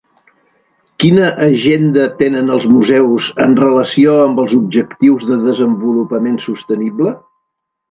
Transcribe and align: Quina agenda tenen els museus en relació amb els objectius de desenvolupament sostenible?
Quina 1.01 1.27
agenda 1.47 2.05
tenen 2.21 2.49
els 2.55 2.65
museus 2.77 3.29
en 3.45 3.53
relació 3.61 4.17
amb 4.23 4.43
els 4.47 4.57
objectius 4.63 5.29
de 5.31 5.41
desenvolupament 5.47 6.43
sostenible? 6.51 7.17